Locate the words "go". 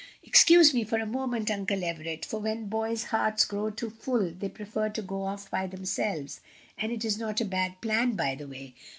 5.03-5.25